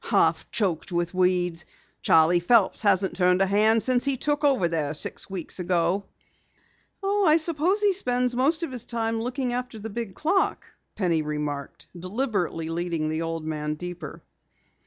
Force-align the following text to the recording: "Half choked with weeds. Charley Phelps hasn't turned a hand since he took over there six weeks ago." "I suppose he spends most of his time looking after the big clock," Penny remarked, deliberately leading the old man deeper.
"Half 0.05 0.49
choked 0.49 0.91
with 0.91 1.13
weeds. 1.13 1.63
Charley 2.01 2.39
Phelps 2.39 2.81
hasn't 2.81 3.15
turned 3.15 3.39
a 3.39 3.45
hand 3.45 3.83
since 3.83 4.03
he 4.03 4.17
took 4.17 4.43
over 4.43 4.67
there 4.67 4.95
six 4.95 5.29
weeks 5.29 5.59
ago." 5.59 6.05
"I 7.05 7.37
suppose 7.37 7.83
he 7.83 7.93
spends 7.93 8.35
most 8.35 8.63
of 8.63 8.71
his 8.71 8.87
time 8.87 9.21
looking 9.21 9.53
after 9.53 9.77
the 9.77 9.91
big 9.91 10.15
clock," 10.15 10.65
Penny 10.95 11.21
remarked, 11.21 11.85
deliberately 11.95 12.67
leading 12.69 13.09
the 13.09 13.21
old 13.21 13.45
man 13.45 13.75
deeper. 13.75 14.23